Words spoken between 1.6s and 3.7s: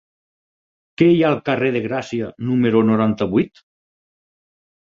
de Gràcia número noranta-vuit?